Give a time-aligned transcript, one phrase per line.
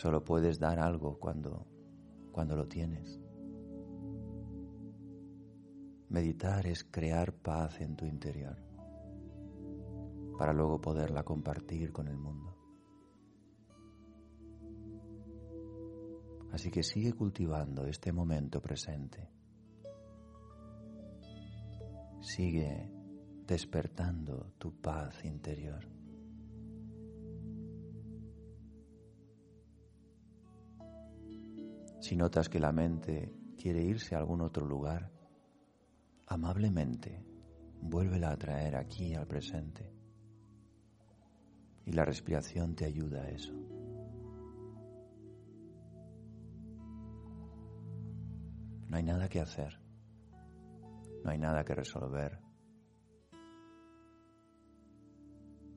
[0.00, 1.66] Solo puedes dar algo cuando,
[2.32, 3.20] cuando lo tienes.
[6.08, 8.56] Meditar es crear paz en tu interior
[10.38, 12.56] para luego poderla compartir con el mundo.
[16.50, 19.28] Así que sigue cultivando este momento presente.
[22.22, 22.90] Sigue
[23.46, 25.89] despertando tu paz interior.
[32.00, 35.12] Si notas que la mente quiere irse a algún otro lugar,
[36.26, 37.22] amablemente
[37.82, 39.92] vuélvela a traer aquí al presente.
[41.84, 43.52] Y la respiración te ayuda a eso.
[48.88, 49.78] No hay nada que hacer.
[51.22, 52.40] No hay nada que resolver.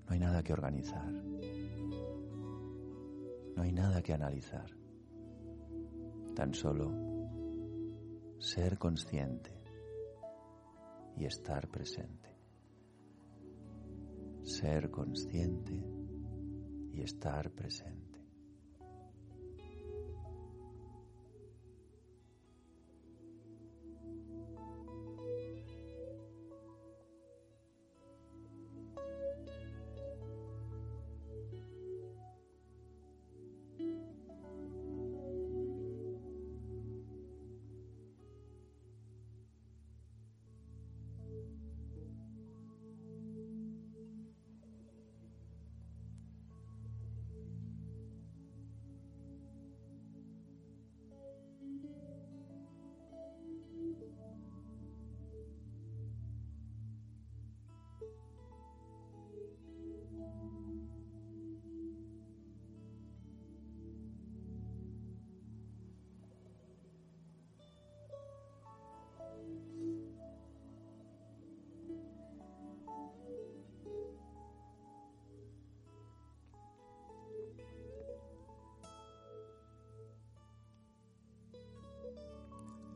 [0.05, 1.11] No hay nada que organizar.
[3.55, 4.82] No hay nada que analizar
[6.33, 6.91] tan solo
[8.39, 9.51] ser consciente
[11.15, 12.29] y estar presente.
[14.43, 15.73] Ser consciente
[16.91, 18.02] y estar presente.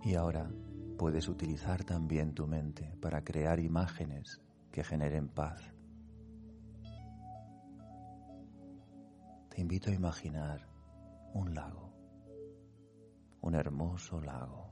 [0.08, 0.50] Y ahora
[0.98, 4.42] puedes utilizar también tu mente para crear imágenes
[4.72, 5.62] que generen paz.
[9.50, 10.66] Te invito a imaginar
[11.34, 11.92] un lago,
[13.42, 14.72] un hermoso lago,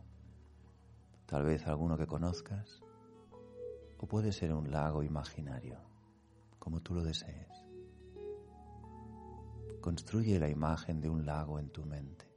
[1.25, 2.81] tal vez alguno que conozcas,
[3.97, 5.81] o puede ser un lago imaginario,
[6.59, 7.51] como tú lo desees.
[9.81, 12.34] Construye la imagen de un lago en tu mente.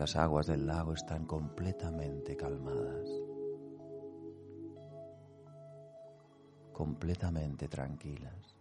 [0.00, 3.06] Las aguas del lago están completamente calmadas,
[6.72, 8.56] completamente tranquilas.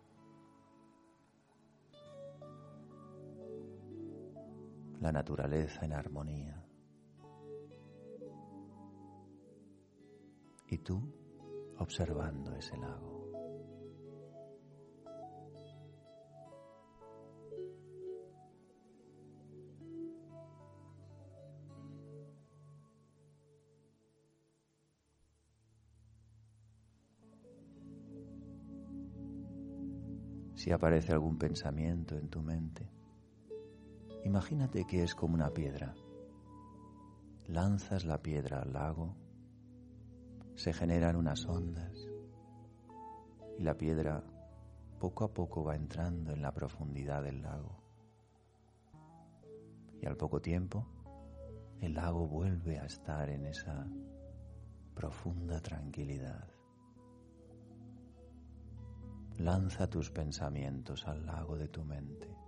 [5.00, 6.62] La naturaleza en armonía.
[10.68, 11.02] Y tú
[11.78, 13.19] observando ese lago.
[30.60, 32.86] Si aparece algún pensamiento en tu mente,
[34.26, 35.96] imagínate que es como una piedra.
[37.48, 39.16] Lanzas la piedra al lago,
[40.56, 42.10] se generan unas ondas
[43.58, 44.22] y la piedra
[45.00, 47.82] poco a poco va entrando en la profundidad del lago.
[50.02, 50.86] Y al poco tiempo,
[51.80, 53.88] el lago vuelve a estar en esa
[54.94, 56.59] profunda tranquilidad.
[59.40, 62.39] Lanza tus pensamientos al lago de tu mente.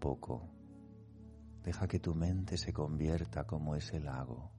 [0.00, 0.48] Poco
[1.62, 4.50] deja que tu mente se convierta como ese lago.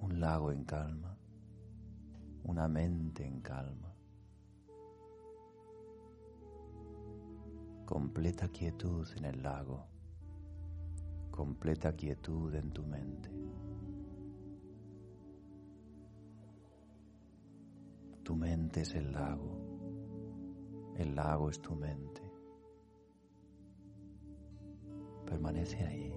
[0.00, 1.14] Un lago en calma,
[2.44, 3.94] una mente en calma.
[7.84, 9.84] Completa quietud en el lago,
[11.30, 13.30] completa quietud en tu mente.
[18.30, 19.58] Tu mente es el lago,
[20.94, 22.22] el lago es tu mente.
[25.26, 26.14] Permanece ahí.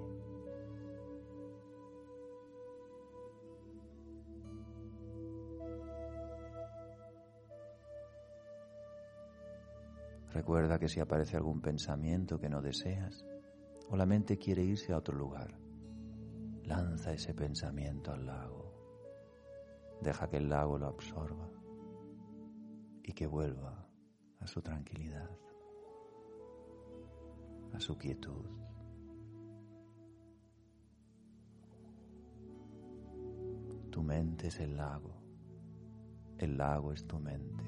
[10.33, 13.25] Recuerda que si aparece algún pensamiento que no deseas
[13.89, 15.57] o la mente quiere irse a otro lugar,
[16.65, 18.71] lanza ese pensamiento al lago.
[20.00, 21.62] Deja que el lago lo absorba
[23.03, 23.88] y que vuelva
[24.39, 25.29] a su tranquilidad,
[27.73, 28.45] a su quietud.
[33.91, 35.21] Tu mente es el lago,
[36.38, 37.63] el lago es tu mente.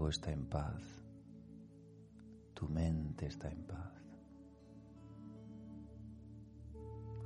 [0.00, 0.82] El lago está en paz.
[2.54, 3.92] Tu mente está en paz.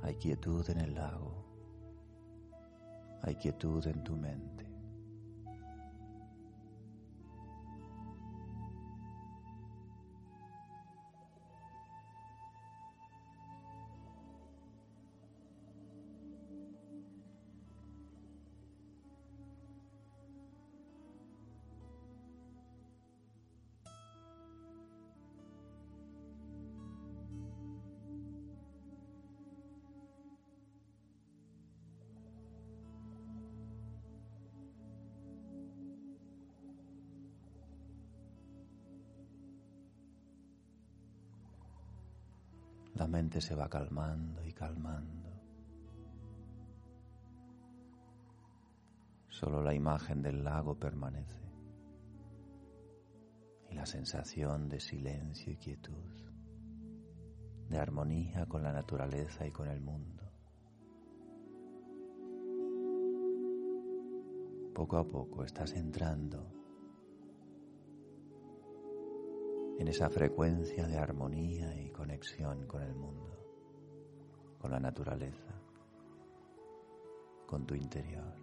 [0.03, 1.45] Hay quietud en el lago.
[3.21, 4.64] Hay quietud en tu mente.
[42.95, 45.29] La mente se va calmando y calmando.
[49.27, 51.43] Solo la imagen del lago permanece
[53.69, 56.13] y la sensación de silencio y quietud,
[57.67, 60.23] de armonía con la naturaleza y con el mundo.
[64.73, 66.54] Poco a poco estás entrando
[69.77, 73.37] en esa frecuencia de armonía y conexión con el mundo,
[74.59, 75.53] con la naturaleza,
[77.45, 78.33] con tu interior,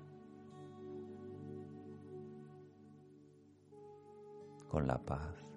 [4.68, 5.51] con la paz.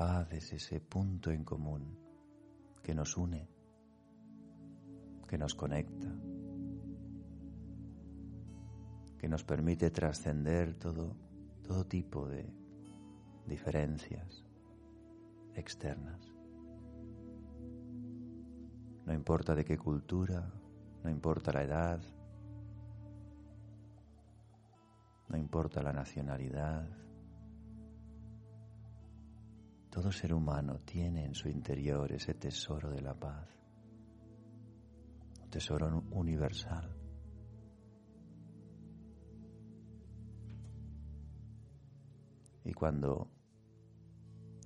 [0.00, 1.94] Paz es ese punto en común
[2.82, 3.46] que nos une,
[5.28, 6.10] que nos conecta,
[9.18, 11.14] que nos permite trascender todo,
[11.62, 12.50] todo tipo de
[13.44, 14.42] diferencias
[15.54, 16.32] externas.
[19.04, 20.50] No importa de qué cultura,
[21.04, 22.00] no importa la edad,
[25.28, 26.88] no importa la nacionalidad,
[29.90, 33.48] todo ser humano tiene en su interior ese tesoro de la paz,
[35.42, 36.96] un tesoro universal.
[42.64, 43.32] Y cuando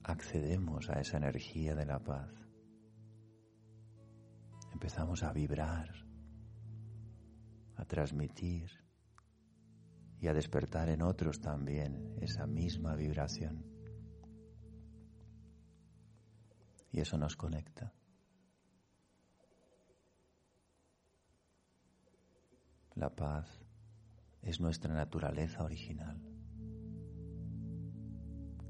[0.02, 2.30] accedemos a esa energía de la paz,
[4.74, 5.88] empezamos a vibrar,
[7.76, 8.68] a transmitir
[10.20, 13.73] y a despertar en otros también esa misma vibración.
[16.94, 17.92] Y eso nos conecta.
[22.94, 23.66] La paz
[24.42, 26.22] es nuestra naturaleza original,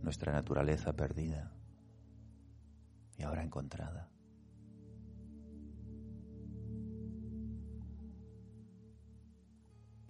[0.00, 1.54] nuestra naturaleza perdida
[3.18, 4.10] y ahora encontrada.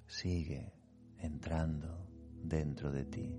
[0.07, 0.73] Sigue
[1.19, 2.07] entrando
[2.45, 3.37] dentro de ti.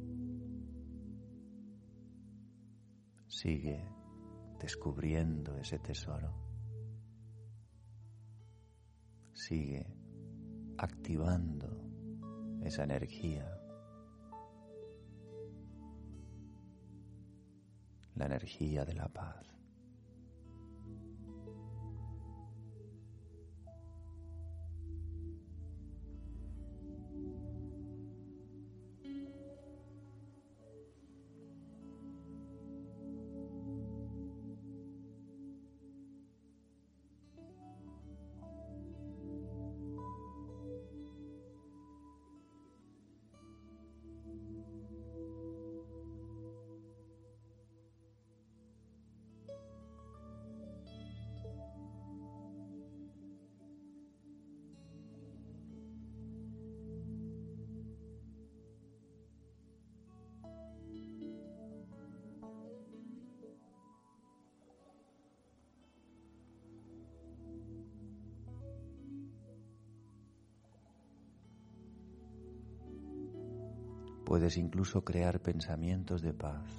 [3.25, 3.94] Sigue
[4.59, 6.33] descubriendo ese tesoro.
[9.33, 9.85] Sigue
[10.77, 11.81] activando
[12.63, 13.51] esa energía.
[18.15, 19.54] La energía de la paz.
[74.45, 76.69] Puedes incluso crear pensamientos de paz,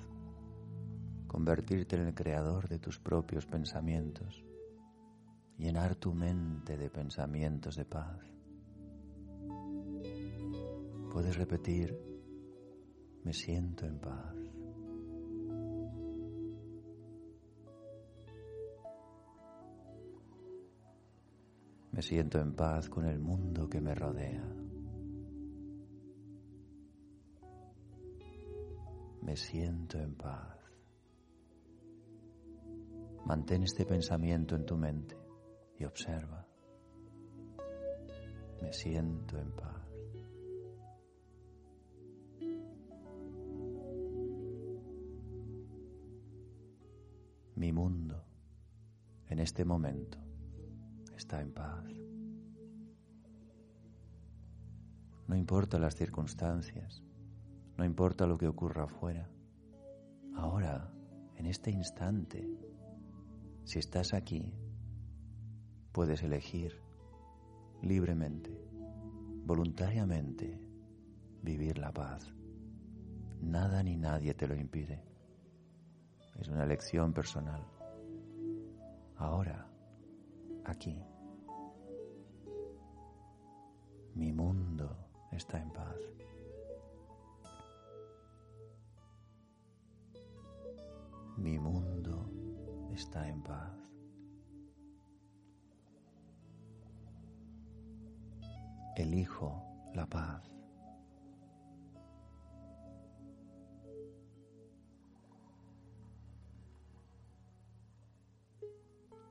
[1.27, 4.45] convertirte en el creador de tus propios pensamientos,
[5.59, 8.21] llenar tu mente de pensamientos de paz.
[11.11, 11.93] Puedes repetir,
[13.25, 14.37] me siento en paz.
[21.91, 24.66] Me siento en paz con el mundo que me rodea.
[29.26, 30.56] Me siento en paz.
[33.25, 35.16] Mantén este pensamiento en tu mente
[35.80, 36.47] y observa.
[38.62, 39.83] Me siento en paz.
[47.56, 48.25] Mi mundo
[49.28, 50.18] en este momento
[51.16, 51.85] está en paz.
[55.26, 57.02] No importa las circunstancias,
[57.76, 59.28] no importa lo que ocurra afuera.
[60.35, 60.90] Ahora,
[61.37, 62.49] en este instante,
[63.64, 64.54] si estás aquí,
[65.92, 66.73] puedes elegir
[67.83, 68.50] libremente,
[69.45, 70.61] voluntariamente,
[71.42, 72.33] vivir la paz.
[73.40, 75.04] Nada ni nadie te lo impide.
[76.38, 77.66] Es una elección personal.
[79.16, 79.66] Ahora,
[80.64, 81.02] aquí,
[84.14, 86.16] mi mundo está en paz.
[91.37, 92.31] Mi mundo
[92.93, 93.76] está en paz.
[98.97, 99.62] Elijo
[99.95, 100.43] la paz.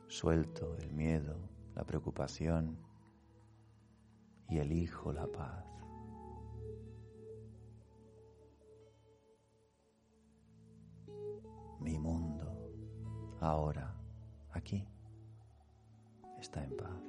[0.07, 1.35] Suelto el miedo,
[1.75, 2.77] la preocupación
[4.47, 5.74] y elijo la paz.
[11.85, 12.47] Mi mundo,
[13.39, 13.95] ahora,
[14.49, 14.83] aquí,
[16.39, 17.03] está en paz.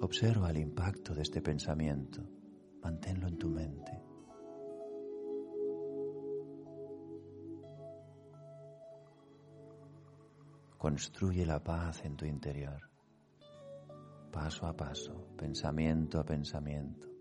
[0.00, 2.20] Observa el impacto de este pensamiento,
[2.82, 4.02] manténlo en tu mente.
[10.76, 12.80] Construye la paz en tu interior,
[14.32, 17.17] paso a paso, pensamiento a pensamiento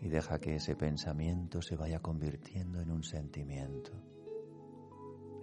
[0.00, 3.92] y deja que ese pensamiento se vaya convirtiendo en un sentimiento,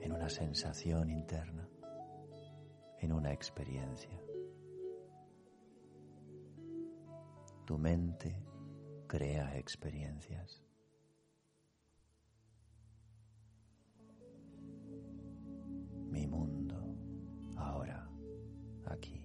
[0.01, 1.69] en una sensación interna,
[2.99, 4.19] en una experiencia.
[7.65, 8.43] Tu mente
[9.07, 10.63] crea experiencias.
[16.09, 16.95] Mi mundo
[17.57, 18.09] ahora,
[18.85, 19.23] aquí,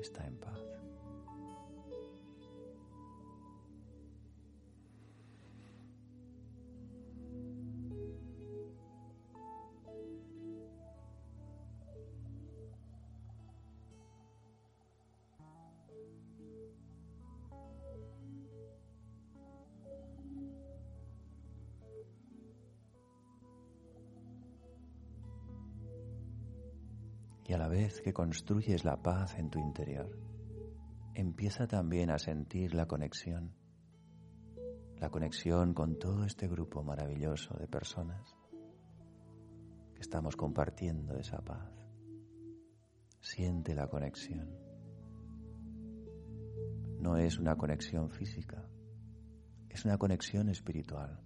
[0.00, 0.65] está en paz.
[27.76, 30.08] Vez que construyes la paz en tu interior,
[31.14, 33.52] empieza también a sentir la conexión,
[34.96, 38.34] la conexión con todo este grupo maravilloso de personas
[39.92, 41.70] que estamos compartiendo esa paz.
[43.20, 44.48] Siente la conexión.
[46.98, 48.66] No es una conexión física,
[49.68, 51.20] es una conexión espiritual.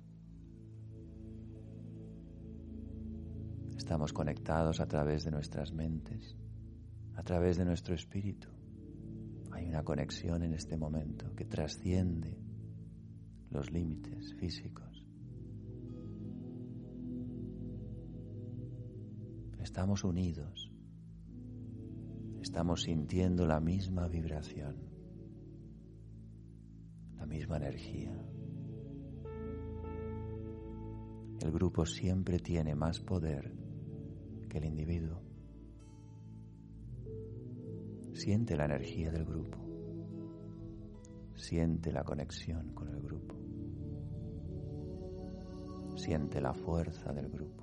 [3.77, 6.40] Estamos conectados a través de nuestras mentes,
[7.21, 8.49] a través de nuestro espíritu.
[9.53, 12.35] Hay una conexión en este momento que trasciende
[13.51, 15.07] los límites físicos.
[19.59, 20.73] Estamos unidos,
[22.41, 24.77] estamos sintiendo la misma vibración,
[27.19, 28.17] la misma energía.
[31.39, 33.53] El grupo siempre tiene más poder
[34.49, 35.30] que el individuo.
[38.23, 39.57] Siente la energía del grupo.
[41.35, 43.35] Siente la conexión con el grupo.
[45.97, 47.60] Siente la fuerza del grupo.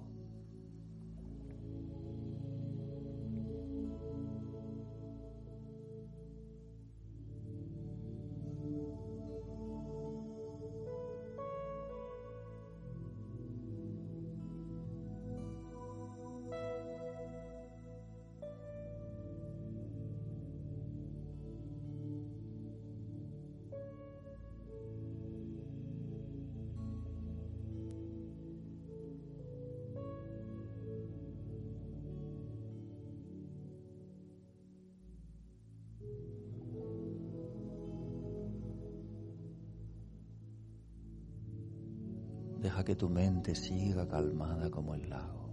[42.98, 45.50] Tu mente siga calmada como el lago,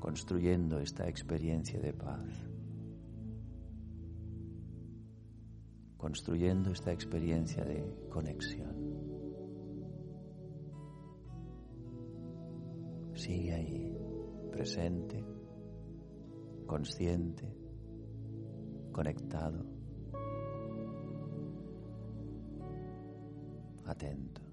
[0.00, 2.48] construyendo esta experiencia de paz,
[5.98, 8.74] construyendo esta experiencia de conexión.
[13.14, 13.98] Sigue ahí,
[14.50, 15.22] presente,
[16.66, 17.52] consciente,
[18.92, 19.77] conectado.
[23.88, 24.47] Atento.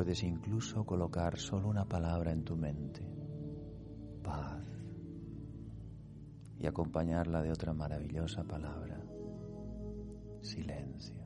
[0.00, 3.02] Puedes incluso colocar solo una palabra en tu mente,
[4.22, 4.64] paz,
[6.58, 8.98] y acompañarla de otra maravillosa palabra,
[10.40, 11.22] silencio.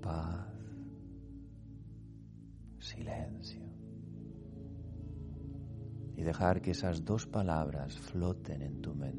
[0.00, 0.48] Paz,
[2.78, 3.70] silencio.
[6.16, 9.13] Y dejar que esas dos palabras floten en tu mente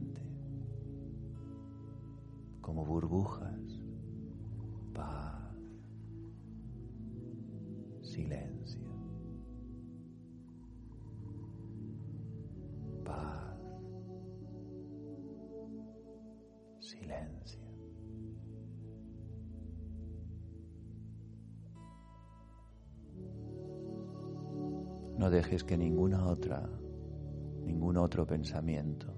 [28.25, 29.13] pensamiento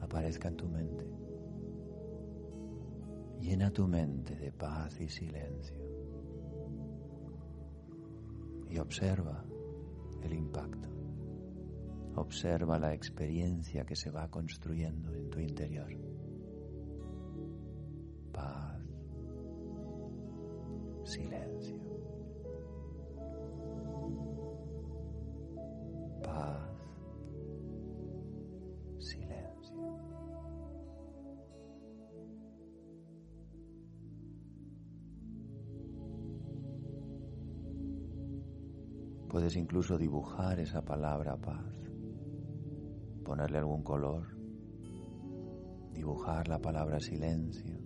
[0.00, 1.06] aparezca en tu mente.
[3.40, 5.76] Llena tu mente de paz y silencio
[8.68, 9.44] y observa
[10.22, 10.88] el impacto.
[12.16, 16.09] Observa la experiencia que se va construyendo en tu interior.
[39.50, 41.74] Puedes incluso dibujar esa palabra paz,
[43.24, 44.28] ponerle algún color,
[45.92, 47.76] dibujar la palabra silencio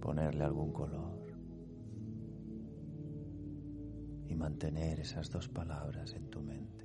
[0.00, 1.22] ponerle algún color
[4.26, 6.83] y mantener esas dos palabras en tu mente.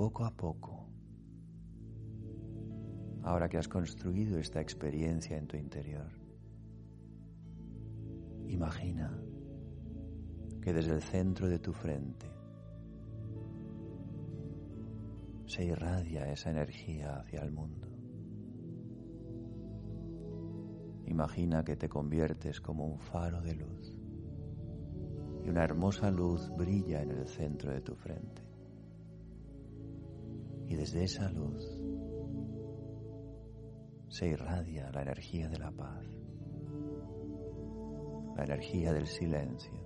[0.00, 0.88] Poco a poco,
[3.22, 6.10] ahora que has construido esta experiencia en tu interior,
[8.48, 9.22] imagina
[10.62, 12.30] que desde el centro de tu frente
[15.44, 17.86] se irradia esa energía hacia el mundo.
[21.04, 23.98] Imagina que te conviertes como un faro de luz
[25.44, 28.39] y una hermosa luz brilla en el centro de tu frente.
[30.80, 31.62] Desde esa luz
[34.08, 36.06] se irradia la energía de la paz,
[38.34, 39.78] la energía del silencio,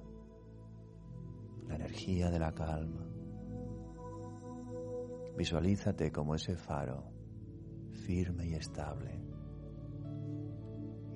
[1.66, 3.08] la energía de la calma.
[5.36, 7.10] Visualízate como ese faro,
[8.06, 9.20] firme y estable.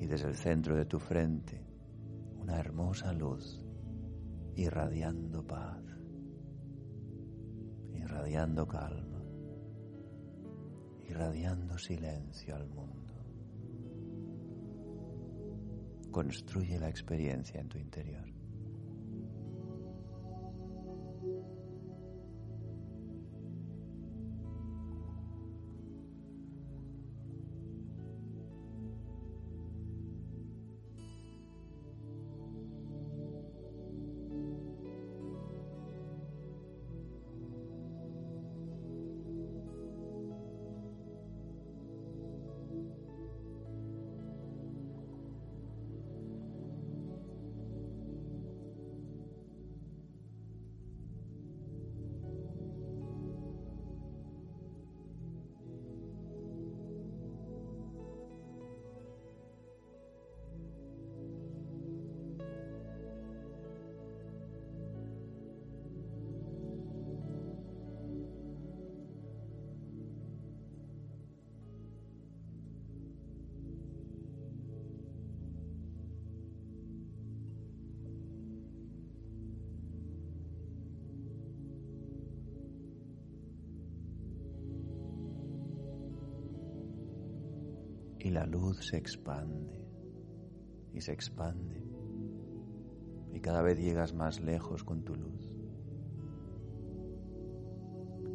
[0.00, 1.64] Y desde el centro de tu frente,
[2.36, 3.64] una hermosa luz,
[4.56, 5.84] irradiando paz,
[7.94, 9.17] irradiando calma
[11.08, 13.14] irradiando silencio al mundo.
[16.10, 18.37] Construye la experiencia en tu interior.
[88.82, 89.84] Se expande
[90.92, 91.88] y se expande
[93.32, 95.48] y cada vez llegas más lejos con tu luz.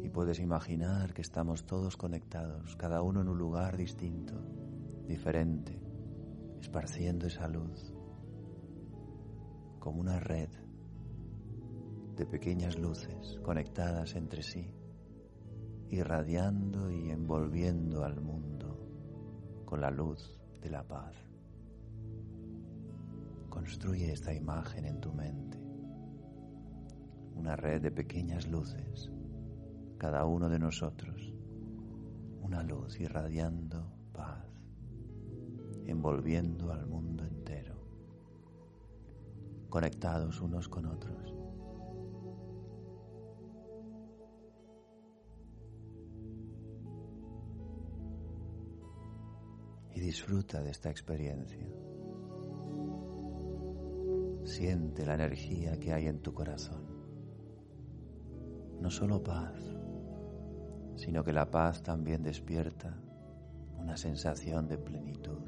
[0.02, 4.34] Y puedes imaginar que estamos todos conectados, cada uno en un lugar distinto,
[5.06, 5.78] diferente,
[6.60, 7.92] esparciendo esa luz
[9.78, 10.48] como una red
[12.16, 14.72] de pequeñas luces conectadas entre sí,
[15.90, 18.53] irradiando y envolviendo al mundo
[19.74, 21.16] con la luz de la paz.
[23.48, 25.58] Construye esta imagen en tu mente,
[27.34, 29.10] una red de pequeñas luces,
[29.98, 31.34] cada uno de nosotros,
[32.40, 34.46] una luz irradiando paz,
[35.86, 37.74] envolviendo al mundo entero,
[39.68, 41.33] conectados unos con otros.
[50.04, 51.66] Disfruta de esta experiencia.
[54.44, 56.84] Siente la energía que hay en tu corazón.
[58.82, 59.58] No solo paz,
[60.96, 62.94] sino que la paz también despierta
[63.78, 65.40] una sensación de plenitud,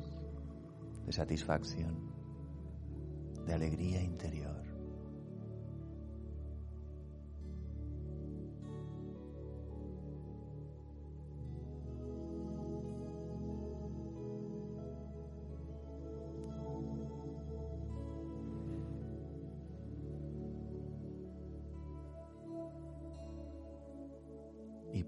[1.05, 1.95] de satisfacción,
[3.45, 4.66] de alegría interior.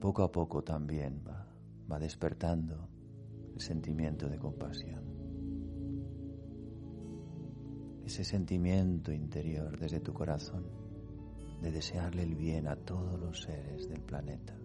[0.00, 1.46] Poco a poco también va,
[1.90, 2.88] va despertando
[3.54, 5.02] el sentimiento de compasión.
[8.04, 10.64] Ese sentimiento interior desde tu corazón
[11.61, 14.56] de desearle el bien a todos los seres del planeta.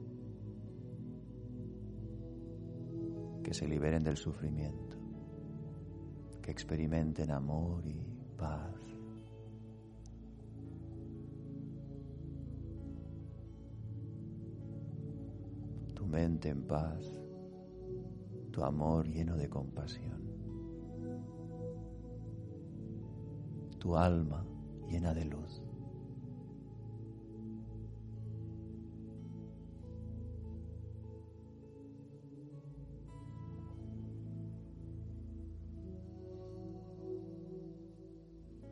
[3.43, 4.97] Que se liberen del sufrimiento,
[6.41, 7.99] que experimenten amor y
[8.37, 8.92] paz.
[16.45, 16.99] En paz,
[18.51, 20.21] tu amor lleno de compasión,
[23.79, 24.45] tu alma
[24.89, 25.63] llena de luz.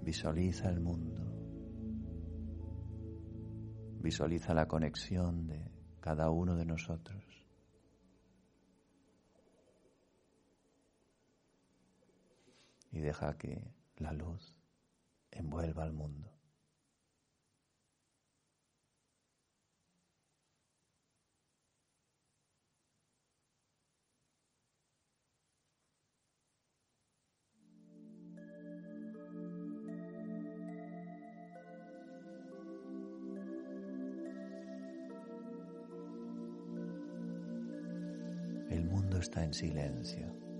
[0.04, 1.22] Visualiza el mundo.
[4.02, 7.31] Visualiza la conexión de cada uno de nosotros.
[12.92, 14.56] Y deja que la luz
[15.32, 16.32] envuelva al mundo.
[39.22, 40.51] está en silencio.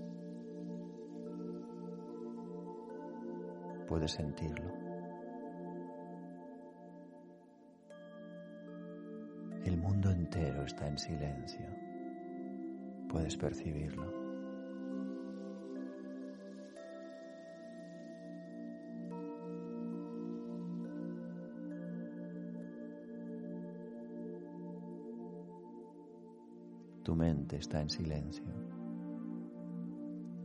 [3.92, 4.72] Puedes sentirlo.
[9.66, 11.66] El mundo entero está en silencio.
[13.10, 14.10] Puedes percibirlo.
[27.02, 28.46] Tu mente está en silencio.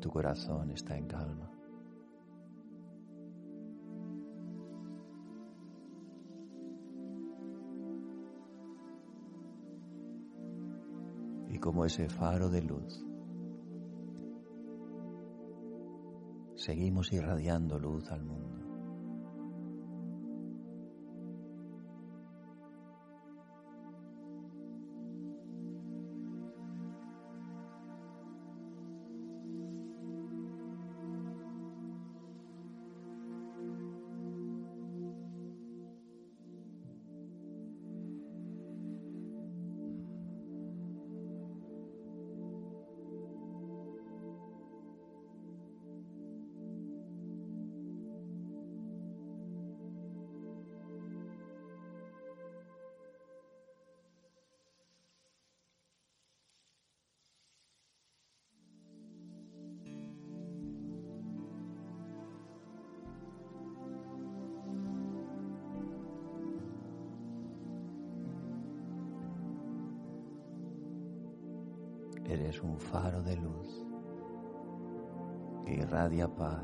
[0.02, 1.57] Tu corazón está en calma.
[11.68, 13.06] Como ese faro de luz,
[16.56, 18.67] seguimos irradiando luz al mundo.
[72.48, 73.86] Eres un faro de luz
[75.66, 76.64] que irradia paz.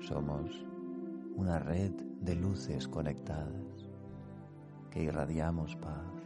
[0.00, 0.64] Somos
[1.36, 3.90] una red de luces conectadas
[4.90, 6.24] que irradiamos paz.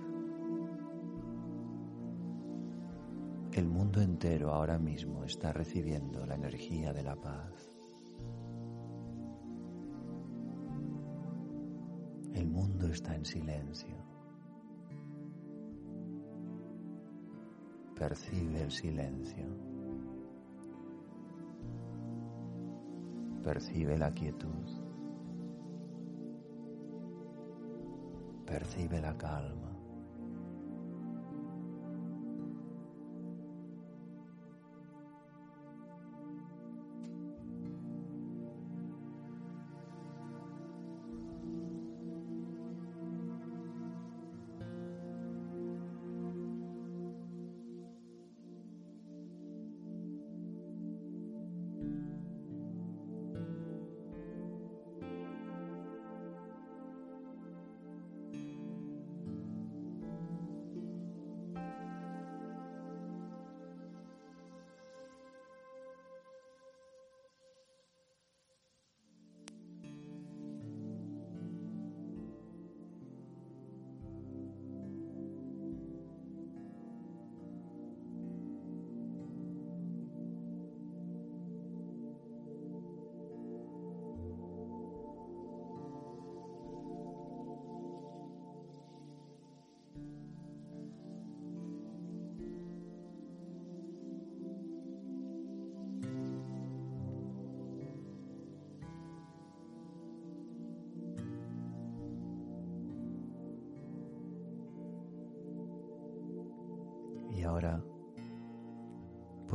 [3.55, 7.76] El mundo entero ahora mismo está recibiendo la energía de la paz.
[12.97, 13.95] Está en silencio.
[17.95, 19.47] Percibe el silencio.
[23.45, 24.67] Percibe la quietud.
[28.47, 29.76] Percibe la calma.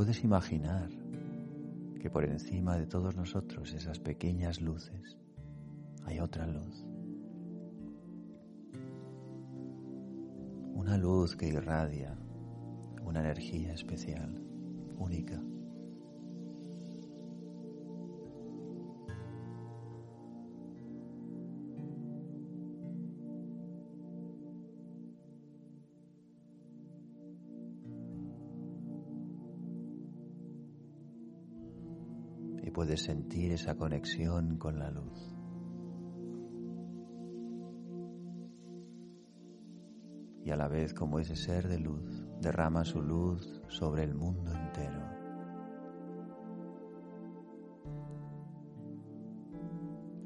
[0.02, 0.90] Puedes imaginar
[2.00, 5.16] que por encima de todos nosotros, esas pequeñas luces,
[6.04, 6.84] hay otra luz.
[10.74, 12.18] Una luz que irradia
[13.04, 14.42] una energía especial,
[14.98, 15.40] única.
[32.92, 35.34] Puedes sentir esa conexión con la luz.
[40.44, 44.52] Y a la vez como ese ser de luz derrama su luz sobre el mundo
[44.52, 45.08] entero.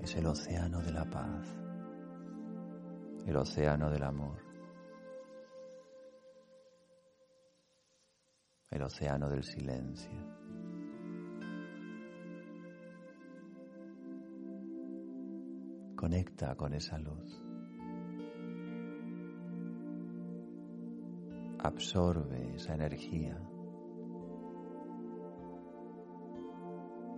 [0.00, 1.46] Es el océano de la paz,
[3.26, 4.42] el océano del amor,
[8.72, 10.35] el océano del silencio.
[16.06, 17.42] Conecta con esa luz.
[21.58, 23.36] Absorbe esa energía.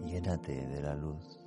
[0.07, 1.39] Llénate de la luz.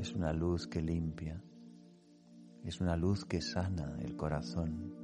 [0.00, 1.44] Es una luz que limpia,
[2.64, 4.94] es una luz que sana el corazón.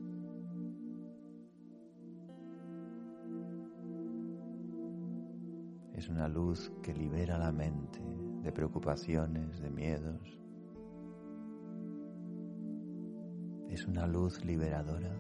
[5.93, 8.01] Es una luz que libera la mente
[8.43, 10.41] de preocupaciones, de miedos.
[13.69, 15.15] Es una luz liberadora,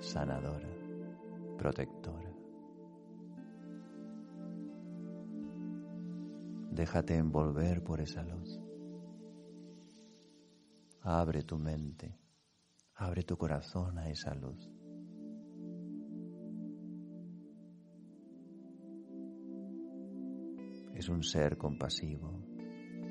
[0.00, 0.68] sanadora,
[1.56, 2.30] protectora.
[6.70, 8.61] Déjate envolver por esa luz.
[11.04, 12.16] Abre tu mente,
[12.94, 14.70] abre tu corazón a esa luz.
[20.94, 22.38] Es un ser compasivo,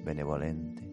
[0.05, 0.91] benevolente.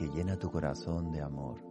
[0.00, 1.69] que llena tu corazón de amor.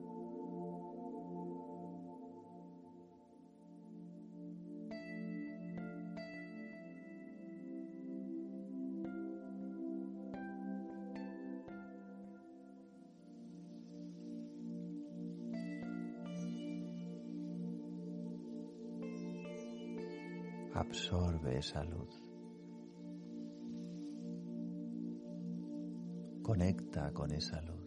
[20.90, 22.10] Absorbe esa luz.
[26.42, 27.79] Conecta con esa luz.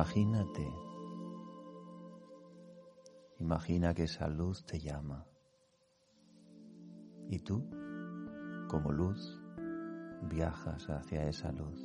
[0.00, 0.66] Imagínate,
[3.38, 5.26] imagina que esa luz te llama.
[7.28, 7.68] Y tú,
[8.70, 9.38] como luz,
[10.22, 11.84] viajas hacia esa luz.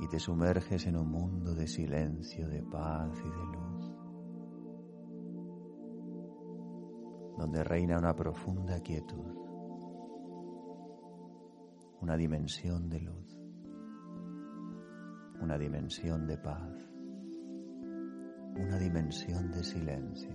[0.00, 3.94] Y te sumerges en un mundo de silencio, de paz y de luz.
[7.36, 9.36] Donde reina una profunda quietud.
[12.00, 13.41] Una dimensión de luz
[15.52, 16.72] una dimensión de paz,
[18.56, 20.34] una dimensión de silencio.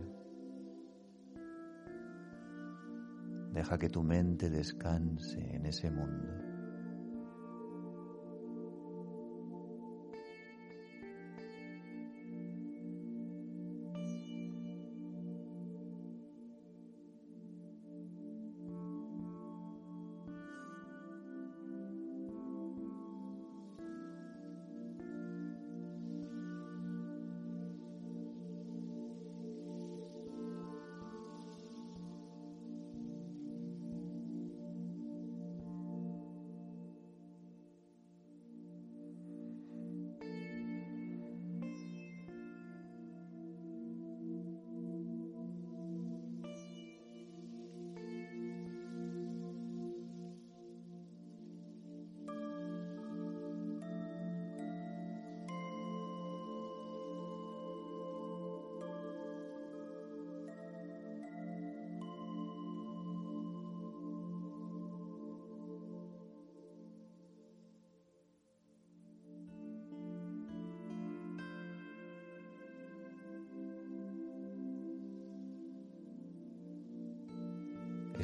[3.52, 6.47] Deja que tu mente descanse en ese mundo.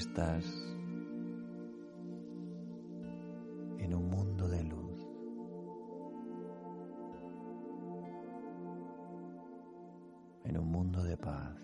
[0.04, 0.46] Estás
[3.80, 5.00] en un mundo de luz.
[10.44, 11.58] En un mundo de paz.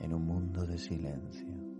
[0.00, 1.77] En un mundo de silencio.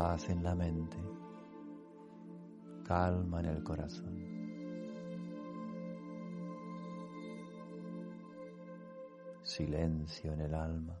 [0.00, 0.96] Paz en la mente,
[2.86, 4.16] calma en el corazón.
[9.42, 10.99] Silencio en el alma.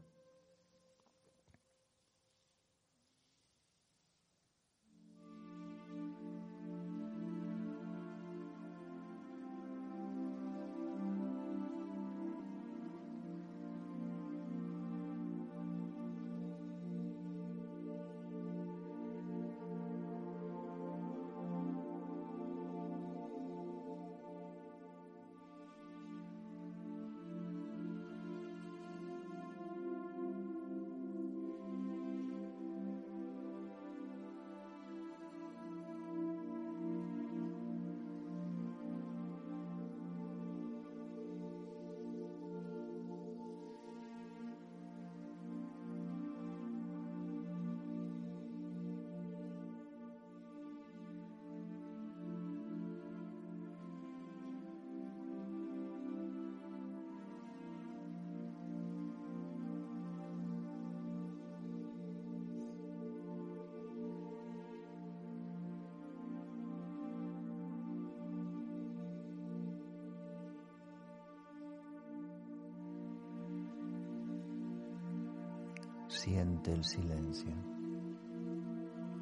[76.22, 77.50] Siente el silencio,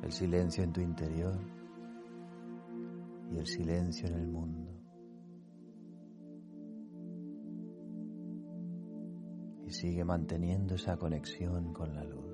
[0.02, 1.38] el silencio en tu interior
[3.30, 4.68] y el silencio en el mundo.
[9.64, 12.27] Y sigue manteniendo esa conexión con la luz.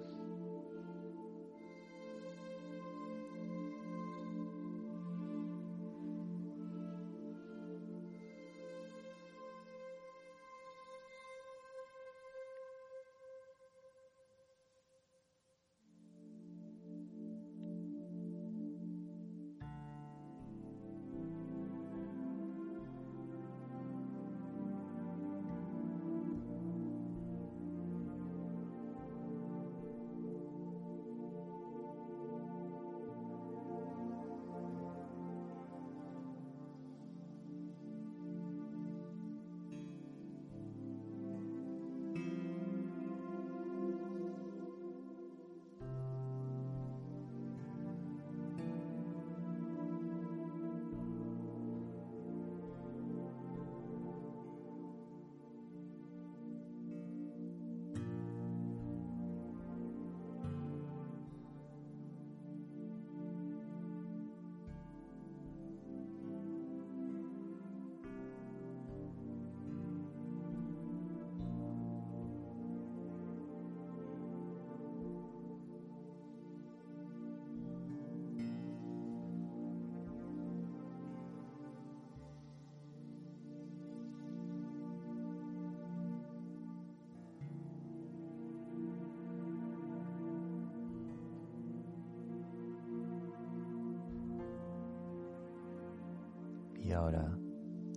[96.95, 97.36] Ahora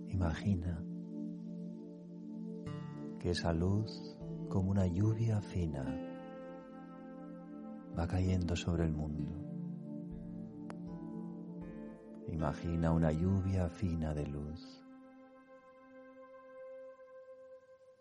[0.08, 0.84] imagina
[3.18, 4.16] que esa luz,
[4.48, 5.84] como una lluvia fina,
[7.98, 9.34] va cayendo sobre el mundo.
[12.28, 14.84] Imagina una lluvia fina de luz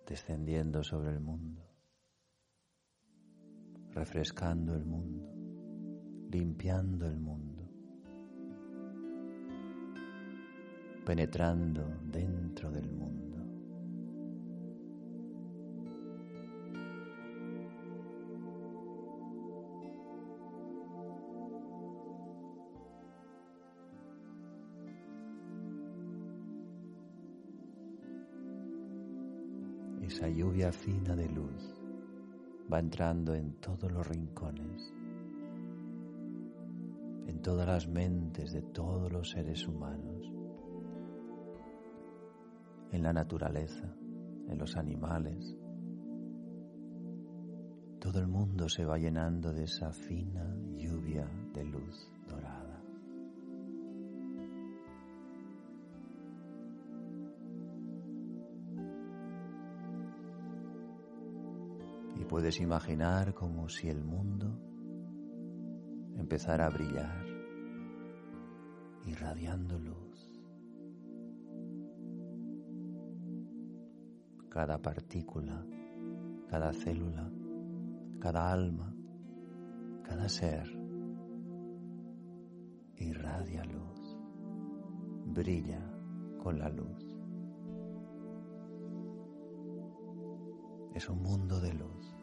[0.06, 1.62] descendiendo sobre el mundo,
[3.92, 5.34] refrescando el mundo,
[6.30, 7.47] limpiando el mundo,
[11.08, 13.38] penetrando dentro del mundo.
[30.02, 31.74] esa lluvia fina de luz
[32.72, 34.94] va entrando en todos los rincones,
[37.28, 40.37] en todas las mentes de todos los seres humanos,
[42.92, 43.96] en la naturaleza,
[44.48, 45.56] en los animales.
[48.00, 52.68] Todo el mundo se va llenando de esa fina lluvia de luz dorada.
[62.28, 64.60] puedes imaginar como si el mundo
[66.18, 67.26] empezara a brillar,
[69.06, 70.07] irradiando luz.
[74.58, 75.64] Cada partícula,
[76.50, 77.30] cada célula,
[78.20, 78.92] cada alma,
[80.02, 80.66] cada ser
[82.96, 84.18] irradia luz,
[85.28, 85.80] brilla
[86.42, 87.06] con la luz.
[90.96, 92.17] Es un mundo de luz.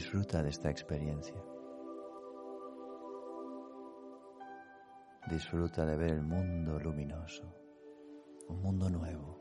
[0.00, 1.36] Disfruta de esta experiencia.
[5.28, 7.44] Disfruta de ver el mundo luminoso,
[8.48, 9.38] un mundo nuevo,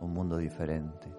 [0.00, 1.14] un mundo diferente.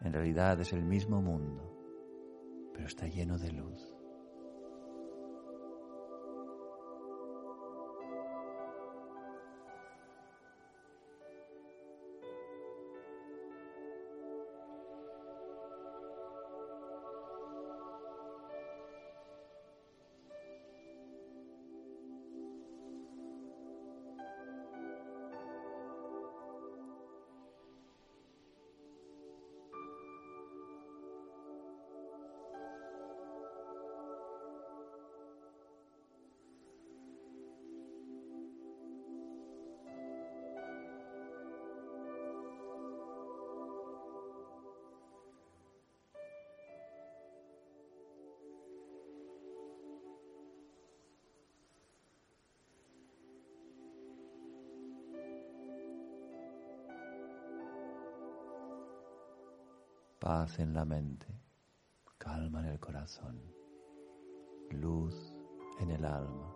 [0.00, 3.94] En realidad es el mismo mundo, pero está lleno de luz.
[60.22, 61.26] Paz en la mente,
[62.16, 63.42] calma en el corazón,
[64.70, 65.34] luz
[65.80, 66.51] en el alma.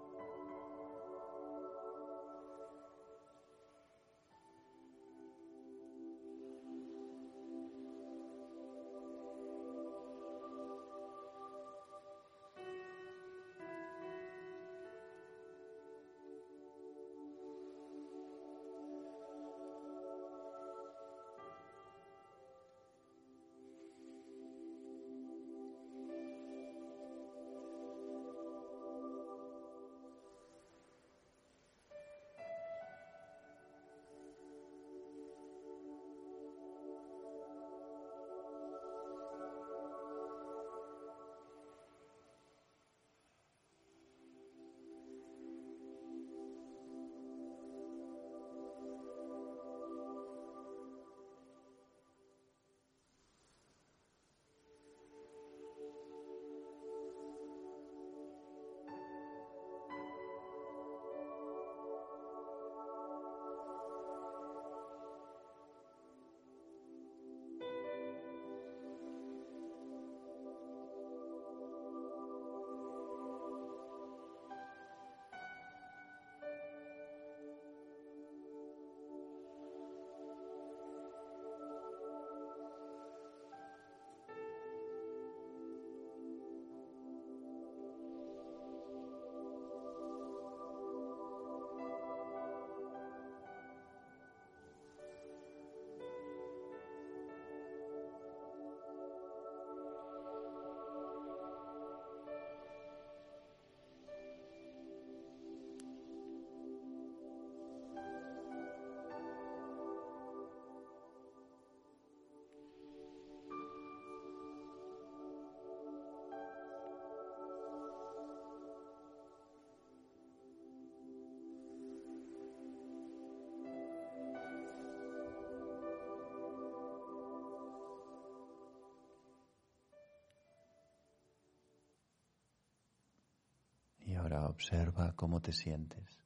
[134.32, 136.18] Observa cómo te sientes.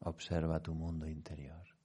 [0.00, 1.75] Observa tu mundo interior.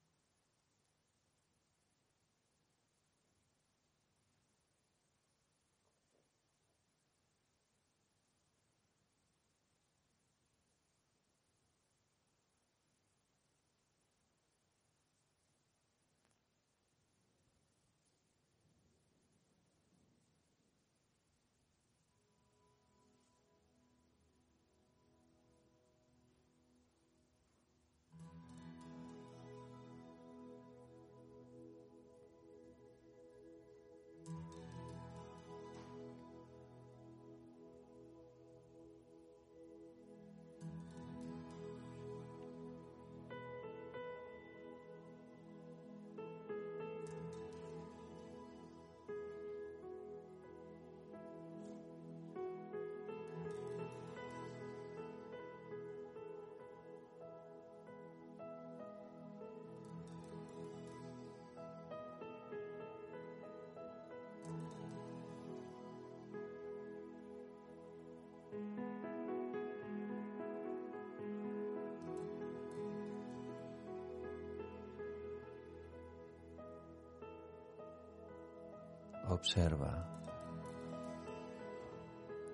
[79.41, 80.07] Observa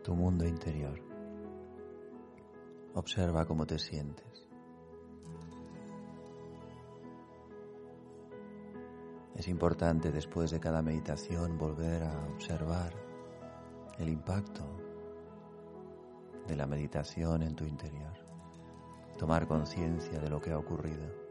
[0.06, 0.98] tu mundo interior.
[2.94, 4.48] Observa cómo te sientes.
[9.36, 12.94] Es importante después de cada meditación volver a observar
[14.00, 14.64] el impacto
[16.48, 18.14] de la meditación en tu interior.
[19.18, 21.27] Tomar conciencia de lo que ha ocurrido.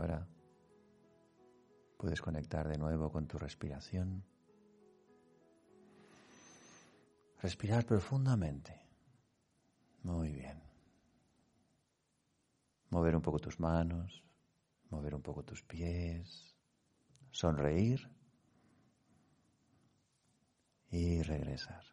[0.00, 0.26] Ahora
[1.98, 4.24] puedes conectar de nuevo con tu respiración.
[7.42, 8.80] Respirar profundamente.
[10.02, 10.62] Muy bien.
[12.90, 14.24] Mover un poco tus manos,
[14.88, 16.56] mover un poco tus pies,
[17.30, 18.10] sonreír
[20.90, 21.84] y regresar.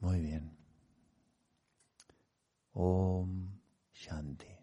[0.00, 0.53] Muy bien.
[2.74, 3.60] Om
[3.92, 4.54] Shanti.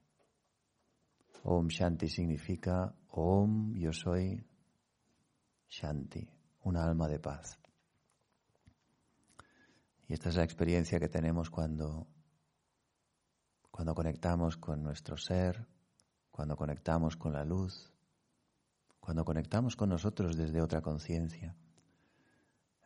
[1.44, 4.46] Om Shanti significa Om, yo soy
[5.70, 6.28] Shanti,
[6.64, 7.58] una alma de paz.
[10.08, 12.06] Y esta es la experiencia que tenemos cuando,
[13.72, 15.66] cuando conectamos con nuestro ser,
[16.32, 17.94] cuando conectamos con la luz,
[19.00, 21.56] cuando conectamos con nosotros desde otra conciencia.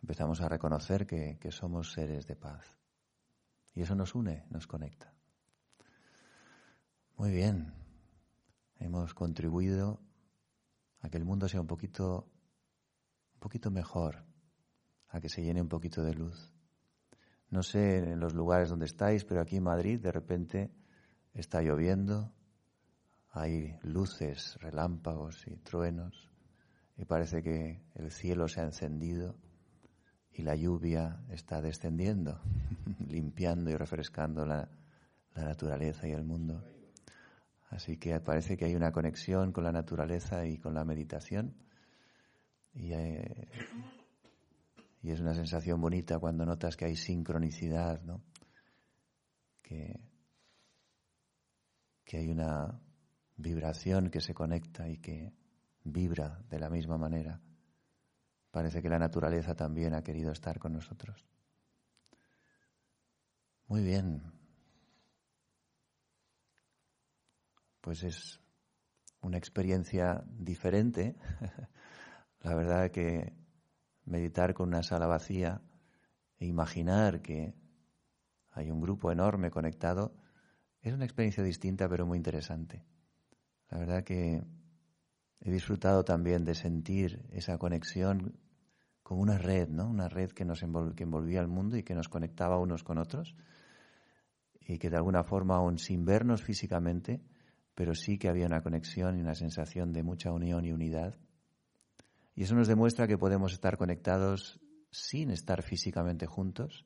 [0.01, 2.77] Empezamos a reconocer que, que somos seres de paz.
[3.73, 5.14] Y eso nos une, nos conecta.
[7.17, 7.73] Muy bien.
[8.77, 10.01] Hemos contribuido
[10.99, 12.27] a que el mundo sea un poquito,
[13.35, 14.25] un poquito mejor,
[15.07, 16.51] a que se llene un poquito de luz.
[17.49, 20.71] No sé en los lugares donde estáis, pero aquí en Madrid de repente
[21.33, 22.33] está lloviendo,
[23.31, 26.29] hay luces, relámpagos y truenos,
[26.97, 29.37] y parece que el cielo se ha encendido
[30.33, 32.41] y la lluvia está descendiendo,
[33.07, 34.69] limpiando y refrescando la,
[35.33, 36.74] naturaleza y el mundo.
[37.75, 41.53] Así que parece que hay una conexión con la naturaleza y con la meditación.
[42.73, 43.49] Y, eh,
[45.01, 48.23] y, es una sensación bonita cuando notas que hay sincronicidad, ¿no?
[49.61, 49.99] Que,
[52.05, 52.79] que hay una
[53.35, 55.33] vibración que se conecta y que
[55.83, 57.41] vibra de la misma manera.
[58.51, 61.27] Parece que la naturaleza también ha querido estar con nosotros.
[63.67, 64.21] Muy bien.
[67.85, 68.41] Pues es
[69.21, 71.15] una experiencia diferente.
[72.41, 73.31] la verdad que
[74.05, 75.61] meditar con una sala vacía
[76.39, 77.53] e imaginar que
[78.49, 80.15] hay un grupo enorme conectado
[80.81, 82.83] es una experiencia distinta pero muy interesante.
[83.69, 84.43] La verdad que
[85.41, 88.39] he disfrutado también de sentir esa conexión
[89.03, 89.87] como una red, ¿no?
[89.87, 90.61] Una red que nos
[90.95, 93.35] que envolvía el mundo y que nos conectaba unos con otros
[94.59, 97.21] y que de alguna forma, aún sin vernos físicamente,
[97.75, 101.15] pero sí que había una conexión y una sensación de mucha unión y unidad.
[102.33, 104.59] Y eso nos demuestra que podemos estar conectados
[104.89, 106.85] sin estar físicamente juntos,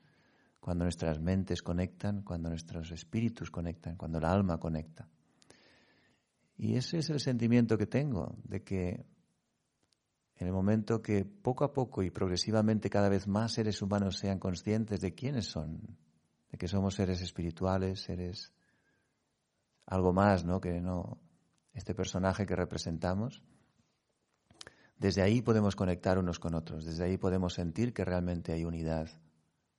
[0.60, 5.08] cuando nuestras mentes conectan, cuando nuestros espíritus conectan, cuando el alma conecta.
[6.58, 9.06] Y ese es el sentimiento que tengo, de que
[10.36, 14.40] en el momento que poco a poco y progresivamente cada vez más seres humanos sean
[14.40, 15.98] conscientes de quiénes son,
[16.52, 18.52] de que somos seres espirituales, seres
[19.90, 20.62] algo más, ¿no?
[20.62, 21.20] Que no
[21.74, 23.42] este personaje que representamos.
[24.98, 29.10] Desde ahí podemos conectar unos con otros, desde ahí podemos sentir que realmente hay unidad,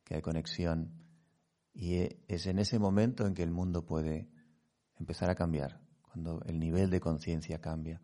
[0.05, 0.93] que hay conexión
[1.73, 4.29] y es en ese momento en que el mundo puede
[4.99, 8.01] empezar a cambiar, cuando el nivel de conciencia cambia.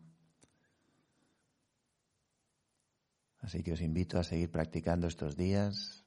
[3.39, 6.05] Así que os invito a seguir practicando estos días,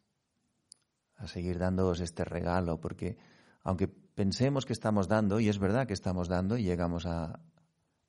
[1.17, 3.19] a seguir dándoos este regalo, porque
[3.63, 3.89] aunque
[4.21, 7.41] pensemos que estamos dando, y es verdad que estamos dando, y llegamos a,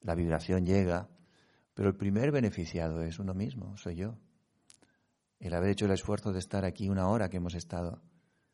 [0.01, 1.07] la vibración llega,
[1.74, 4.18] pero el primer beneficiado es uno mismo, soy yo.
[5.39, 8.01] El haber hecho el esfuerzo de estar aquí una hora que hemos estado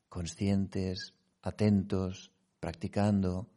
[0.07, 3.49] conscientes, atentos, practicando,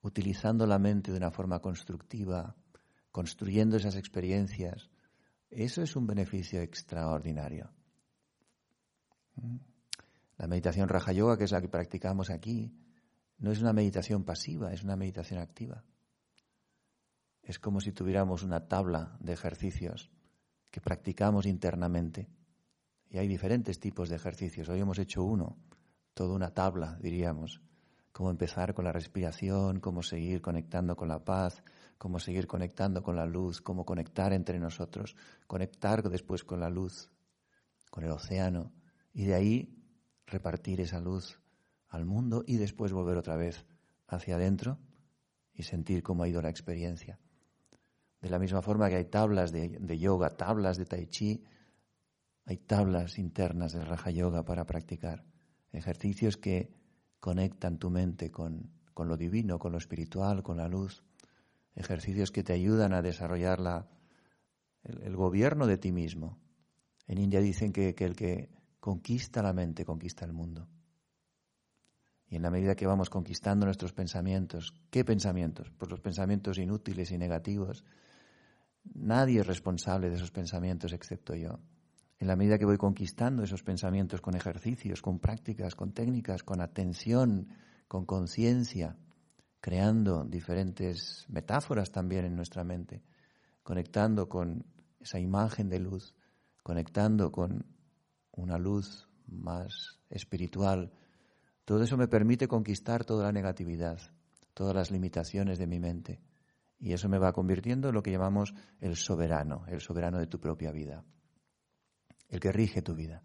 [0.00, 2.56] utilizando la mente de una forma constructiva,
[3.10, 4.88] construyendo esas experiencias,
[5.50, 7.70] eso es un beneficio extraordinario.
[9.36, 9.56] ¿Mm?
[10.38, 12.72] La meditación Raja Yoga, que es la que practicamos aquí,
[13.42, 15.82] no es una meditación pasiva, es una meditación activa.
[17.42, 20.12] Es como si tuviéramos una tabla de ejercicios
[20.70, 22.28] que practicamos internamente.
[23.10, 24.68] Y hay diferentes tipos de ejercicios.
[24.68, 25.58] Hoy hemos hecho uno,
[26.14, 27.60] toda una tabla, diríamos.
[28.12, 31.64] Cómo empezar con la respiración, cómo seguir conectando con la paz,
[31.98, 35.16] cómo seguir conectando con la luz, cómo conectar entre nosotros,
[35.48, 37.10] conectar después con la luz,
[37.90, 38.72] con el océano,
[39.12, 39.82] y de ahí
[40.26, 41.41] repartir esa luz
[41.92, 43.64] al mundo y después volver otra vez
[44.08, 44.78] hacia adentro
[45.54, 47.18] y sentir cómo ha ido la experiencia.
[48.20, 51.42] De la misma forma que hay tablas de, yoga, tablas de tai chi,
[52.44, 55.24] hay tablas internas de raja yoga para practicar,
[55.70, 56.74] ejercicios que
[57.20, 61.04] conectan tu mente con, con lo divino, con lo espiritual, con la luz
[61.74, 63.88] ejercicios que te ayudan a desarrollar la,
[64.82, 66.38] el, gobierno de ti mismo.
[67.06, 70.68] En India dicen que, que el que conquista la mente conquista el mundo.
[72.32, 75.70] Y en la medida que vamos conquistando nuestros pensamientos, ¿qué pensamientos?
[75.76, 77.84] Pues los pensamientos inútiles y negativos.
[78.94, 81.60] Nadie es responsable de esos pensamientos excepto yo.
[82.18, 86.62] En la medida que voy conquistando esos pensamientos con ejercicios, con prácticas, con técnicas, con
[86.62, 87.48] atención,
[87.86, 88.96] con conciencia,
[89.60, 93.02] creando diferentes metáforas también en nuestra mente,
[93.62, 94.64] conectando con
[95.00, 96.14] esa imagen de luz,
[96.62, 97.66] conectando con
[98.30, 100.92] una luz más espiritual.
[101.64, 104.00] Todo eso me permite conquistar toda la negatividad,
[104.54, 106.20] todas las limitaciones de mi mente.
[106.78, 110.40] Y eso me va convirtiendo en lo que llamamos el soberano, el soberano de tu
[110.40, 111.04] propia vida,
[112.28, 113.22] el que rige tu vida.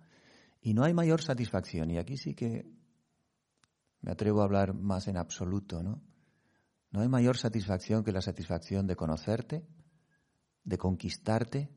[0.61, 2.69] Y no hay mayor satisfacción, y aquí sí que
[4.01, 6.03] me atrevo a hablar más en absoluto, ¿no?
[6.91, 9.65] No hay mayor satisfacción que la satisfacción de conocerte,
[10.63, 11.69] de conquistarte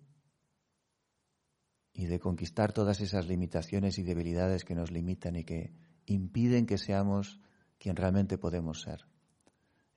[1.93, 5.73] y de conquistar todas esas limitaciones y debilidades que nos limitan y que
[6.15, 7.41] impiden que seamos
[7.79, 9.07] quien realmente podemos ser.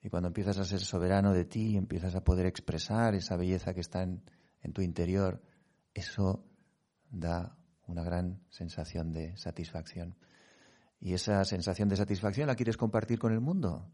[0.02, 3.72] Y cuando empiezas a ser soberano de ti y empiezas a poder expresar esa belleza
[3.72, 4.22] que está en,
[4.72, 5.42] tu interior,
[5.92, 6.44] eso
[7.10, 7.56] da
[7.86, 10.16] una gran sensación de satisfacción.
[11.00, 13.90] Y esa sensación de satisfacción la quieres compartir con el mundo.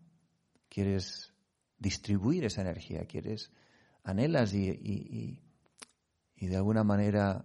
[0.68, 1.32] Quieres
[1.78, 3.50] distribuir esa energía, quieres,
[4.04, 5.40] anhelas y,
[6.40, 7.44] de alguna manera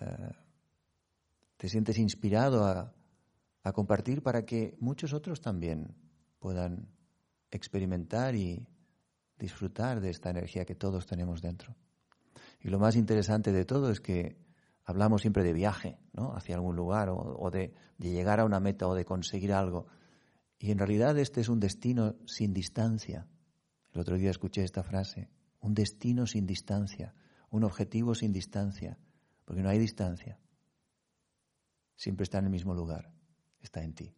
[0.00, 0.32] eh,
[1.56, 2.94] te sientes inspirado a,
[3.68, 5.94] a compartir para que muchos otros también
[6.38, 6.88] puedan
[7.50, 8.66] experimentar y
[9.38, 11.76] disfrutar de esta energía que todos tenemos dentro.
[12.60, 14.36] Y lo más interesante de todo es que
[14.84, 16.34] hablamos siempre de viaje, ¿no?
[16.34, 19.86] Hacia algún lugar o, de, de, llegar a una meta o de conseguir algo.
[20.58, 23.28] Y en realidad este es un destino sin distancia.
[23.92, 27.14] El otro día escuché esta frase, un destino sin distancia,
[27.50, 28.98] un objetivo sin distancia,
[29.44, 30.38] porque no hay distancia.
[31.96, 33.12] Siempre está en el mismo lugar,
[33.60, 34.14] está en ti.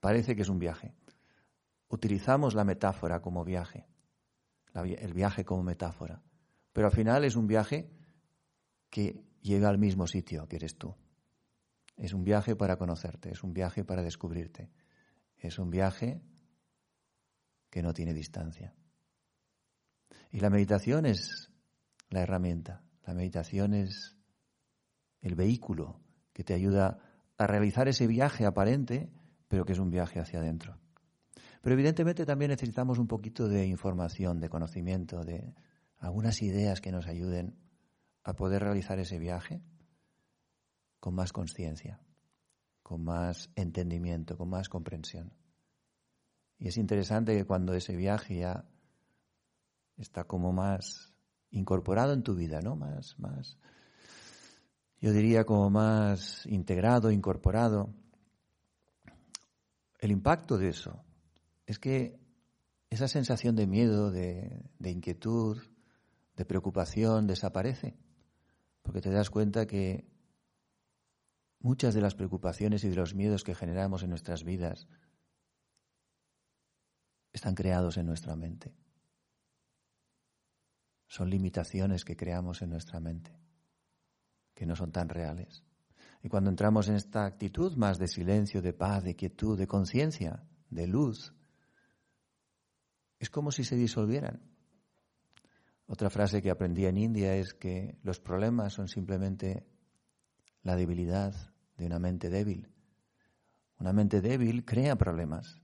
[0.00, 0.94] Parece que es un viaje.
[1.88, 3.86] Utilizamos la metáfora como viaje,
[4.74, 6.22] el viaje como metáfora.
[6.72, 7.90] Pero al final es un viaje
[8.90, 10.94] que llega al mismo sitio que eres tú.
[11.96, 14.70] Es un viaje para conocerte, es un viaje para descubrirte,
[15.36, 16.22] es un viaje
[17.68, 18.74] que no tiene distancia.
[20.30, 21.50] Y la meditación es
[22.08, 24.16] la herramienta, la meditación es
[25.20, 26.00] el vehículo
[26.32, 29.10] que te ayuda a realizar ese viaje aparente,
[29.48, 30.78] pero que es un viaje hacia adentro.
[31.60, 35.54] Pero evidentemente también necesitamos un poquito de información, de conocimiento, de
[35.98, 37.56] algunas ideas que nos ayuden
[38.24, 39.62] a poder realizar ese viaje
[40.98, 42.00] con más conciencia,
[42.82, 45.32] con más entendimiento, con más comprensión.
[46.58, 48.64] Y es interesante que cuando ese viaje ya
[49.96, 51.12] está como más
[51.50, 52.76] incorporado en tu vida, ¿no?
[52.76, 53.58] Más, más,
[55.02, 57.92] yo diría como más integrado, incorporado.
[59.98, 61.04] El impacto de eso
[61.66, 62.20] es que
[62.88, 65.60] esa sensación de miedo, de, inquietud,
[66.36, 67.96] de preocupación desaparece,
[68.82, 70.06] porque te das cuenta que
[71.58, 74.86] muchas de las preocupaciones y de los miedos que generamos en nuestras vidas
[77.32, 78.72] están creados en nuestra mente.
[81.08, 83.41] Son limitaciones que creamos en nuestra mente,
[84.54, 85.64] que no son tan reales.
[86.22, 90.44] Y cuando entramos en esta actitud más de silencio, de paz, de quietud, de conciencia,
[90.70, 91.34] de luz,
[93.18, 94.40] es como si se disolvieran.
[95.86, 99.66] Otra frase que aprendí en India es que los problemas son simplemente
[100.62, 101.34] la debilidad
[101.76, 102.72] de una mente débil.
[103.78, 105.60] Una mente débil crea problemas.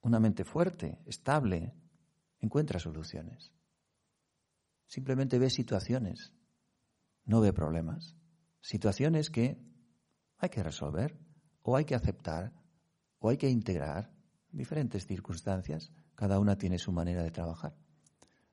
[0.00, 1.74] Una mente fuerte, estable,
[2.40, 3.52] encuentra soluciones.
[4.86, 6.32] Simplemente ve situaciones,
[7.24, 8.16] no ve problemas.
[8.60, 9.58] Situaciones que
[10.38, 11.18] hay que resolver
[11.62, 12.52] o hay que aceptar
[13.18, 14.12] o hay que integrar
[14.50, 15.92] diferentes circunstancias.
[16.14, 17.74] Cada una tiene su manera de trabajar.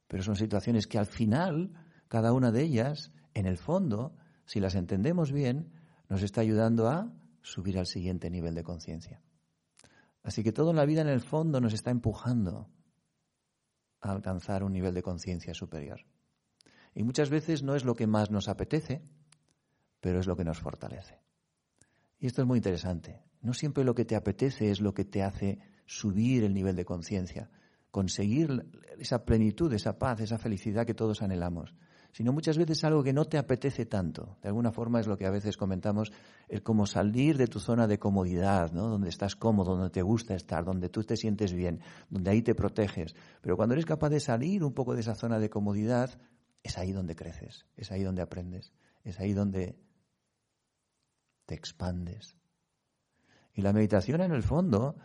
[0.08, 1.74] Pero son situaciones que al final,
[2.08, 4.16] cada una de ellas, en el fondo,
[4.46, 5.72] si las entendemos bien,
[6.10, 9.22] nos está ayudando a subir al siguiente nivel de conciencia.
[10.24, 12.70] Así que todo en la vida, en el fondo, nos está empujando
[14.02, 16.02] a alcanzar un nivel de conciencia superior.
[16.94, 19.02] Y muchas veces no es lo que más nos apetece,
[20.00, 21.20] pero es lo que nos fortalece.
[22.20, 23.22] Y esto es muy interesante.
[23.42, 26.86] No siempre lo que te apetece es lo que te hace subir el nivel de
[26.86, 27.50] conciencia,
[27.90, 28.70] conseguir
[29.00, 31.74] esa plenitud, esa paz, esa felicidad que todos anhelamos,
[32.12, 34.38] sino muchas veces algo que no te apetece tanto.
[34.42, 36.12] De alguna forma es lo que a veces comentamos,
[36.48, 38.88] el como salir de tu zona de comodidad, ¿no?
[38.88, 41.80] donde estás cómodo, donde te gusta estar, donde tú te sientes bien,
[42.10, 43.16] donde ahí te proteges.
[43.42, 46.12] Pero cuando eres capaz de salir un poco de esa zona de comodidad,
[46.64, 48.72] es ahí donde creces, es ahí donde aprendes,
[49.04, 49.78] es ahí donde
[51.46, 52.38] te expandes.
[53.54, 54.96] Y la meditación en el fondo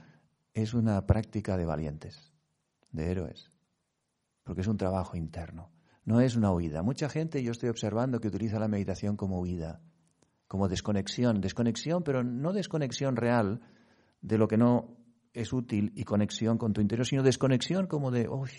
[0.55, 2.33] es una práctica de valientes
[2.91, 3.51] de héroes,
[4.43, 5.71] porque es un trabajo interno,
[6.05, 6.83] no es una huida.
[6.83, 9.81] Mucha gente yo estoy observando que utiliza la meditación como huida,
[10.47, 13.61] como desconexión, desconexión, pero no desconexión real
[14.21, 14.97] de lo que no
[15.33, 18.51] es útil y conexión con tu interior, sino desconexión como de, uy,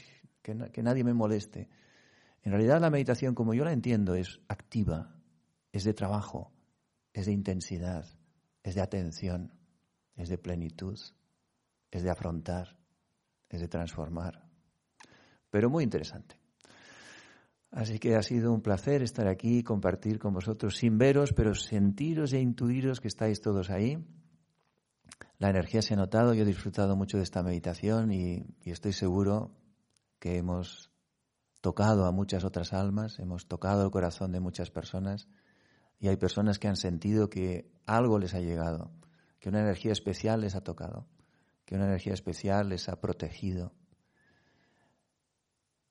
[0.41, 1.69] que, que nadie me moleste.
[2.47, 5.13] En realidad la meditación, como yo la entiendo, es activa,
[5.73, 6.53] es de trabajo,
[7.11, 8.05] es de intensidad,
[8.63, 9.51] es de atención,
[10.15, 10.97] es de plenitud,
[11.91, 12.77] es de afrontar
[13.49, 14.47] es de transformar.
[15.49, 16.39] Pero muy interesante.
[17.69, 22.31] Así que ha sido un placer estar aquí compartir con vosotros, sin veros, pero sentiros
[22.31, 23.97] e intuiros que estáis todos ahí.
[25.37, 29.51] La energía se ha notado, yo he disfrutado mucho de esta meditación y estoy seguro
[30.17, 30.93] que hemos
[31.61, 35.27] tocado a muchas otras almas, hemos tocado el corazón de muchas personas
[35.99, 38.91] y hay personas que han sentido que algo les ha llegado,
[39.39, 41.07] que una energía especial les ha tocado
[41.67, 43.73] que una energía especial les ha protegido.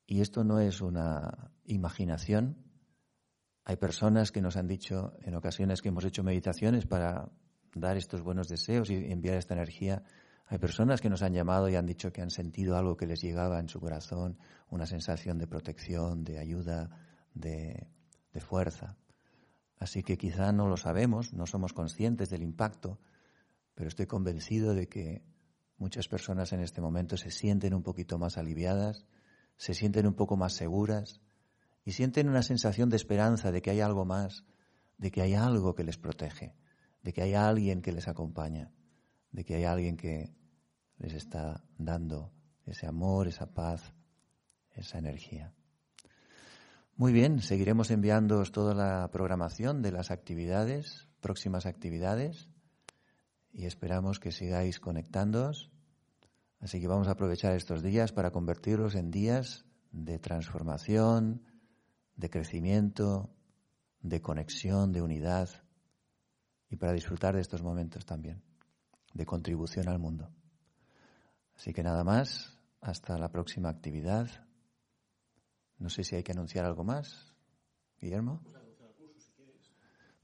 [0.06, 2.64] Y esto no es una imaginación,
[3.68, 7.32] Hay personas que nos han dicho en ocasiones que hemos hecho meditaciones para
[7.74, 10.04] dar estos buenos deseos y enviar esta energía.
[10.46, 13.20] Hay personas que nos han llamado y han dicho que han sentido algo que les
[13.20, 14.38] llegaba en su corazón,
[14.70, 16.90] una sensación de protección, de ayuda,
[17.34, 17.88] de,
[18.40, 18.98] fuerza.
[19.78, 22.98] Así que quizá no lo sabemos, no somos conscientes del impacto,
[23.74, 25.24] pero estoy convencido de que
[25.78, 29.06] muchas personas en este momento se sienten un poquito más aliviadas,
[29.56, 31.22] se sienten un poco más seguras
[31.82, 34.44] y sienten una sensación de esperanza de que hay algo más,
[34.98, 36.54] de que hay algo que les protege,
[37.02, 38.70] de que hay alguien que les acompaña,
[39.32, 40.36] de que hay alguien que
[40.98, 42.32] les está dando
[42.66, 43.94] ese amor, esa paz,
[44.76, 45.52] esa energía.
[46.96, 52.48] Muy bien, seguiremos enviándoos toda la programación de las actividades, próximas actividades,
[53.52, 55.70] y esperamos que sigáis conectándoos.
[56.60, 61.42] Así que vamos a aprovechar estos días para convertirlos en días de transformación,
[62.16, 63.30] de crecimiento,
[64.00, 65.50] de conexión, de unidad,
[66.70, 68.42] y para disfrutar de estos momentos también,
[69.12, 70.30] de contribución al mundo.
[71.56, 74.45] Así que nada más, hasta la próxima actividad.
[75.78, 77.34] No sé si hay que anunciar algo más.
[78.00, 78.42] Guillermo.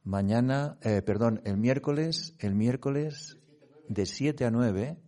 [0.04, 3.38] Mañana, eh, perdón, el miércoles, el miércoles
[3.88, 4.98] de 7 a 9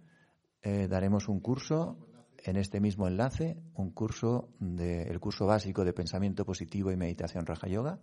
[0.62, 1.98] eh, daremos un curso
[2.38, 7.46] en este mismo enlace, un curso de, el curso básico de pensamiento positivo y meditación
[7.46, 8.00] Raja Yoga.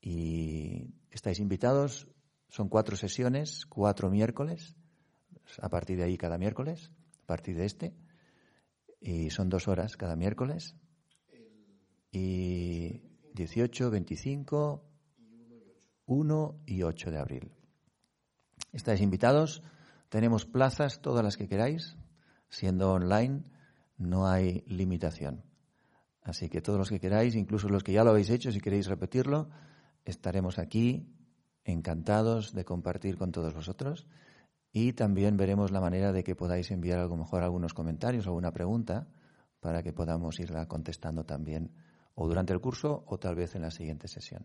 [0.00, 2.08] Y estáis invitados,
[2.48, 4.76] son cuatro sesiones, cuatro miércoles,
[5.60, 7.94] a partir de ahí cada miércoles, a partir de este,
[9.00, 10.76] y son dos horas cada miércoles
[12.10, 13.02] y
[13.34, 14.82] 18, 25,
[16.06, 17.52] 1 y 8 de abril.
[18.72, 19.62] Estáis invitados,
[20.08, 21.96] tenemos plazas, todas las que queráis,
[22.48, 23.42] siendo online
[23.98, 25.44] no hay limitación.
[26.22, 28.86] Así que todos los que queráis, incluso los que ya lo habéis hecho, si queréis
[28.86, 29.48] repetirlo,
[30.04, 31.12] estaremos aquí
[31.64, 34.06] encantados de compartir con todos vosotros
[34.72, 39.08] y también veremos la manera de que podáis enviar algo mejor algunos comentarios, alguna pregunta,
[39.60, 41.72] para que podamos irla contestando también
[42.16, 44.44] o durante el curso o tal vez en la siguiente sesión.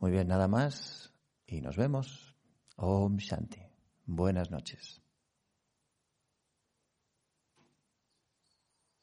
[0.00, 1.12] Muy bien, nada más
[1.46, 2.34] y nos vemos.
[2.76, 3.62] Om Shanti.
[4.04, 5.05] Buenas noches.